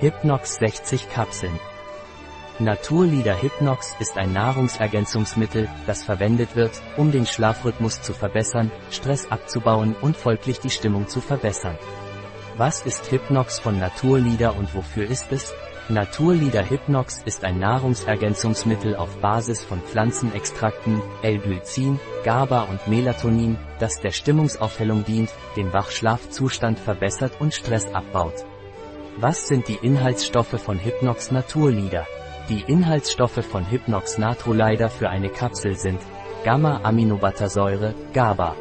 Hypnox 0.00 0.56
60 0.56 1.10
Kapseln. 1.10 1.60
Naturlieder 2.58 3.42
Hypnox 3.42 3.94
ist 4.00 4.16
ein 4.16 4.32
Nahrungsergänzungsmittel, 4.32 5.68
das 5.86 6.04
verwendet 6.04 6.56
wird, 6.56 6.72
um 6.96 7.12
den 7.12 7.26
Schlafrhythmus 7.26 8.00
zu 8.00 8.14
verbessern, 8.14 8.70
Stress 8.90 9.30
abzubauen 9.30 9.94
und 10.00 10.16
folglich 10.16 10.58
die 10.58 10.70
Stimmung 10.70 11.06
zu 11.06 11.20
verbessern. 11.20 11.76
Was 12.56 12.86
ist 12.86 13.12
Hypnox 13.12 13.58
von 13.58 13.78
Naturlieder 13.78 14.56
und 14.56 14.74
wofür 14.74 15.04
ist 15.04 15.30
es? 15.32 15.52
Naturlieder 15.90 16.70
Hypnox 16.70 17.20
ist 17.26 17.44
ein 17.44 17.58
Nahrungsergänzungsmittel 17.58 18.96
auf 18.96 19.18
Basis 19.18 19.62
von 19.62 19.82
Pflanzenextrakten, 19.82 21.02
L-Glycin, 21.20 22.00
GABA 22.24 22.62
und 22.62 22.88
Melatonin, 22.88 23.58
das 23.78 24.00
der 24.00 24.12
Stimmungsaufhellung 24.12 25.04
dient, 25.04 25.28
den 25.56 25.74
Wachschlafzustand 25.74 26.78
verbessert 26.78 27.32
und 27.38 27.52
Stress 27.52 27.92
abbaut. 27.92 28.46
Was 29.22 29.48
sind 29.48 29.68
die 29.68 29.78
Inhaltsstoffe 29.82 30.58
von 30.58 30.78
Hypnox 30.82 31.30
Naturlieder? 31.30 32.06
Die 32.48 32.62
Inhaltsstoffe 32.66 33.44
von 33.44 33.70
Hypnox 33.70 34.16
Naturlider 34.16 34.88
für 34.88 35.10
eine 35.10 35.28
Kapsel 35.28 35.76
sind 35.76 36.00
Gamma-Aminobuttersäure, 36.42 37.94
GABA, 38.14 38.56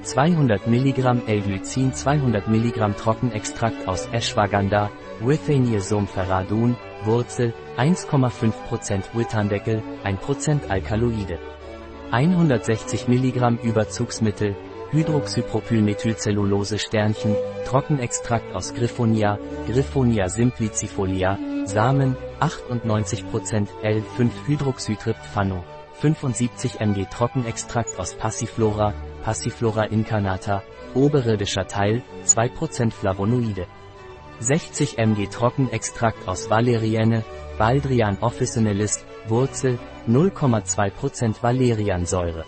200 0.00 0.66
mg 0.66 1.22
L-Glycin 1.26 1.92
200 1.92 2.48
mg 2.48 2.96
Trockenextrakt 2.96 3.86
aus 3.86 4.08
Ashwagandha, 4.12 4.90
Withaniosum 5.20 6.06
ferradun, 6.06 6.74
Wurzel, 7.04 7.52
1,5% 7.76 9.02
Withardeckel, 9.12 9.82
1% 10.04 10.70
Alkaloide. 10.70 11.38
160 12.10 13.08
mg 13.08 13.62
Überzugsmittel, 13.62 14.56
Hydroxypropylmethylcellulose 14.92 16.78
Sternchen, 16.78 17.34
Trockenextrakt 17.64 18.54
aus 18.54 18.74
Griffonia, 18.74 19.38
Griffonia 19.66 20.28
simplicifolia, 20.28 21.38
Samen, 21.64 22.14
98% 22.40 23.68
L5-Hydroxytryptphano, 23.82 25.64
75 25.94 26.78
mg 26.80 27.08
Trockenextrakt 27.10 27.98
aus 27.98 28.12
Passiflora, 28.12 28.92
Passiflora 29.22 29.84
incarnata, 29.84 30.62
oberirdischer 30.94 31.66
Teil, 31.66 32.02
2% 32.26 32.90
Flavonoide. 32.92 33.66
60 34.40 34.98
mg 34.98 35.30
Trockenextrakt 35.30 36.28
aus 36.28 36.50
Valerienne, 36.50 37.24
Baldrian 37.56 38.18
officinalis, 38.20 39.06
Wurzel, 39.26 39.78
0,2% 40.06 41.36
Valeriansäure. 41.40 42.44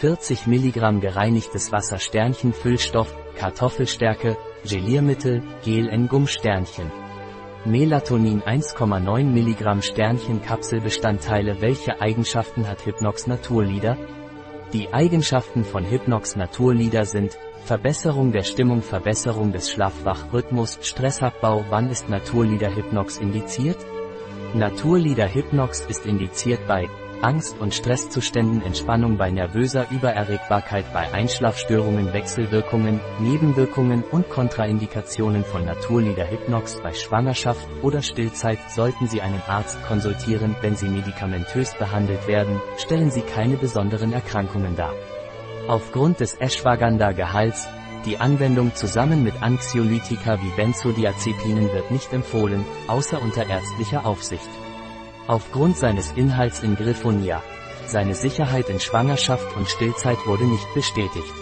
40 0.00 0.46
mg 0.46 1.00
gereinigtes 1.00 1.72
Wasser 1.72 1.98
Sternchen 1.98 2.52
Füllstoff, 2.52 3.16
Kartoffelstärke, 3.38 4.36
Geliermittel, 4.68 5.42
Gel 5.64 5.88
en 5.88 6.06
Gum 6.08 6.26
Sternchen. 6.26 6.92
Melatonin 7.64 8.42
1,9 8.42 9.24
mg 9.24 9.82
Sternchen 9.82 10.42
Kapselbestandteile 10.42 11.62
Welche 11.62 11.98
Eigenschaften 11.98 12.68
hat 12.68 12.84
Hypnox 12.84 13.26
Naturlieder? 13.26 13.96
Die 14.74 14.92
Eigenschaften 14.92 15.64
von 15.64 15.88
Hypnox 15.88 16.36
Naturlieder 16.36 17.06
sind 17.06 17.38
Verbesserung 17.64 18.32
der 18.32 18.42
Stimmung 18.42 18.82
Verbesserung 18.82 19.50
des 19.50 19.70
Schlafwachrhythmus 19.70 20.78
Stressabbau 20.82 21.64
Wann 21.70 21.88
ist 21.88 22.10
Naturlieder 22.10 22.76
Hypnox 22.76 23.16
indiziert? 23.16 23.78
Naturlieder 24.52 25.32
Hypnox 25.32 25.86
ist 25.88 26.04
indiziert 26.04 26.60
bei 26.68 26.86
Angst- 27.22 27.58
und 27.58 27.74
Stresszuständen 27.74 28.62
Entspannung 28.62 29.16
bei 29.16 29.30
nervöser 29.30 29.86
Übererregbarkeit 29.90 30.92
bei 30.92 31.12
Einschlafstörungen 31.12 32.12
Wechselwirkungen, 32.12 33.00
Nebenwirkungen 33.18 34.02
und 34.02 34.28
Kontraindikationen 34.28 35.44
von 35.44 35.64
Naturlieder 35.64 36.30
Hypnox 36.30 36.80
bei 36.82 36.92
Schwangerschaft 36.92 37.66
oder 37.82 38.02
Stillzeit 38.02 38.58
sollten 38.70 39.06
Sie 39.08 39.22
einen 39.22 39.42
Arzt 39.46 39.78
konsultieren, 39.86 40.54
wenn 40.60 40.76
Sie 40.76 40.88
medikamentös 40.88 41.74
behandelt 41.74 42.26
werden, 42.26 42.60
stellen 42.76 43.10
Sie 43.10 43.22
keine 43.22 43.56
besonderen 43.56 44.12
Erkrankungen 44.12 44.76
dar. 44.76 44.92
Aufgrund 45.68 46.20
des 46.20 46.40
Ashwagandha-Gehalts, 46.40 47.68
die 48.04 48.18
Anwendung 48.18 48.74
zusammen 48.74 49.24
mit 49.24 49.42
Anxiolytika 49.42 50.40
wie 50.40 50.50
Benzodiazepinen 50.50 51.72
wird 51.72 51.90
nicht 51.90 52.12
empfohlen, 52.12 52.64
außer 52.86 53.20
unter 53.20 53.48
ärztlicher 53.48 54.06
Aufsicht. 54.06 54.48
Aufgrund 55.28 55.76
seines 55.76 56.12
Inhalts 56.12 56.60
in 56.60 56.76
Griffonia. 56.76 57.42
Seine 57.86 58.14
Sicherheit 58.14 58.68
in 58.68 58.78
Schwangerschaft 58.78 59.56
und 59.56 59.68
Stillzeit 59.68 60.18
wurde 60.24 60.44
nicht 60.44 60.72
bestätigt. 60.72 61.34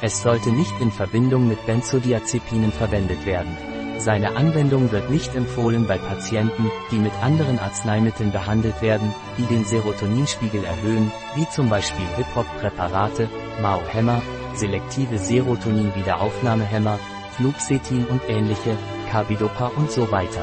Es 0.00 0.20
sollte 0.20 0.50
nicht 0.50 0.72
in 0.80 0.90
Verbindung 0.90 1.46
mit 1.46 1.64
Benzodiazepinen 1.64 2.72
verwendet 2.72 3.24
werden. 3.24 3.56
Seine 3.98 4.34
Anwendung 4.34 4.90
wird 4.90 5.10
nicht 5.10 5.32
empfohlen 5.36 5.86
bei 5.86 5.96
Patienten, 5.96 6.70
die 6.90 6.98
mit 6.98 7.12
anderen 7.22 7.60
Arzneimitteln 7.60 8.32
behandelt 8.32 8.82
werden, 8.82 9.14
die 9.38 9.46
den 9.46 9.64
Serotoninspiegel 9.64 10.64
erhöhen, 10.64 11.12
wie 11.36 11.48
zum 11.50 11.70
Beispiel 11.70 12.06
Hip-Hop-Präparate, 12.16 13.28
Mao-Hämmer, 13.62 14.20
selektive 14.54 15.18
Serotonin-Wiederaufnahmehämmer, 15.18 16.98
Fluxetin 17.36 18.06
und 18.06 18.22
ähnliche, 18.28 18.76
Carbidopa 19.10 19.70
und 19.76 19.92
so 19.92 20.10
weiter. 20.10 20.42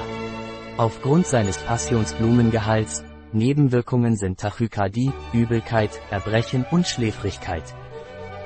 Aufgrund 0.82 1.28
seines 1.28 1.60
Passionsblumengehalts, 1.60 3.04
Nebenwirkungen 3.34 4.16
sind 4.16 4.40
Tachykardie, 4.40 5.12
Übelkeit, 5.32 5.92
Erbrechen 6.10 6.66
und 6.72 6.88
Schläfrigkeit. 6.88 7.62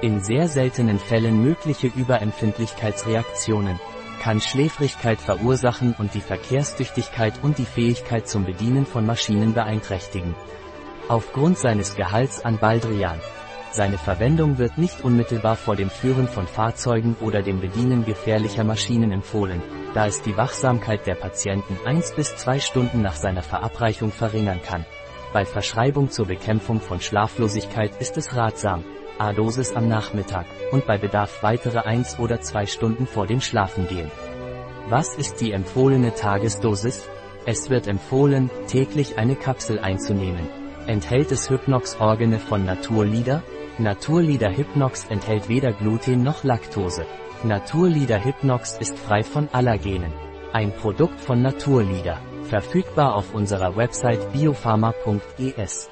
In 0.01 0.19
sehr 0.19 0.49
seltenen 0.49 0.99
Fällen 0.99 1.41
mögliche 1.41 1.87
Überempfindlichkeitsreaktionen, 1.87 3.79
kann 4.21 4.41
Schläfrigkeit 4.41 5.21
verursachen 5.21 5.95
und 5.97 6.13
die 6.13 6.19
Verkehrstüchtigkeit 6.19 7.41
und 7.41 7.57
die 7.57 7.63
Fähigkeit 7.63 8.27
zum 8.27 8.43
Bedienen 8.43 8.85
von 8.85 9.05
Maschinen 9.05 9.53
beeinträchtigen. 9.53 10.35
Aufgrund 11.07 11.57
seines 11.57 11.95
Gehalts 11.95 12.43
an 12.43 12.57
Baldrian, 12.57 13.21
seine 13.71 13.97
Verwendung 13.97 14.57
wird 14.57 14.77
nicht 14.77 15.05
unmittelbar 15.05 15.55
vor 15.55 15.77
dem 15.77 15.89
Führen 15.89 16.27
von 16.27 16.47
Fahrzeugen 16.47 17.15
oder 17.21 17.41
dem 17.41 17.61
Bedienen 17.61 18.03
gefährlicher 18.03 18.65
Maschinen 18.65 19.13
empfohlen, 19.13 19.61
da 19.95 20.07
es 20.07 20.21
die 20.21 20.35
Wachsamkeit 20.35 21.07
der 21.07 21.15
Patienten 21.15 21.77
1 21.85 22.15
bis 22.15 22.35
2 22.35 22.59
Stunden 22.59 23.01
nach 23.01 23.15
seiner 23.15 23.41
Verabreichung 23.41 24.11
verringern 24.11 24.61
kann. 24.61 24.85
Bei 25.31 25.45
Verschreibung 25.45 26.11
zur 26.11 26.27
Bekämpfung 26.27 26.81
von 26.81 26.99
Schlaflosigkeit 26.99 27.99
ist 28.01 28.17
es 28.17 28.35
ratsam, 28.35 28.83
A-Dosis 29.17 29.73
am 29.73 29.87
Nachmittag 29.87 30.45
und 30.71 30.85
bei 30.85 30.97
Bedarf 30.97 31.41
weitere 31.43 31.79
1 31.79 32.19
oder 32.19 32.41
2 32.41 32.65
Stunden 32.65 33.07
vor 33.07 33.25
dem 33.25 33.39
Schlafengehen. 33.39 34.11
Was 34.89 35.15
ist 35.15 35.39
die 35.39 35.53
empfohlene 35.53 36.13
Tagesdosis? 36.13 37.07
Es 37.45 37.69
wird 37.69 37.87
empfohlen, 37.87 38.49
täglich 38.67 39.17
eine 39.17 39.35
Kapsel 39.35 39.79
einzunehmen. 39.79 40.47
Enthält 40.87 41.31
es 41.31 41.49
Hypnox-Organe 41.49 42.39
von 42.39 42.65
Naturlieder? 42.65 43.43
Naturlieder 43.77 44.55
Hypnox 44.55 45.05
enthält 45.09 45.47
weder 45.47 45.71
Gluten 45.71 46.21
noch 46.21 46.43
Laktose. 46.43 47.05
Naturlieder 47.45 48.25
Hypnox 48.25 48.75
ist 48.79 48.97
frei 48.97 49.23
von 49.23 49.47
Allergenen. 49.51 50.11
Ein 50.51 50.71
Produkt 50.71 51.21
von 51.21 51.43
Naturlieder. 51.43 52.19
Verfügbar 52.49 53.13
auf 53.13 53.35
unserer 53.35 53.77
Website 53.77 54.33
biopharma.es. 54.33 55.91